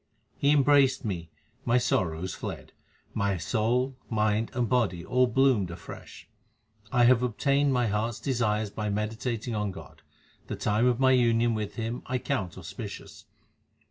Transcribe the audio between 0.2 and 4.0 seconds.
He embraced me; my sorrows fled; my soul,